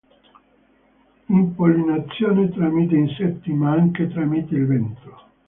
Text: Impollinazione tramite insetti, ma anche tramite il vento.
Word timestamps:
Impollinazione 1.29 2.49
tramite 2.49 2.95
insetti, 2.95 3.53
ma 3.53 3.73
anche 3.73 4.07
tramite 4.07 4.55
il 4.55 4.65
vento. 4.65 5.21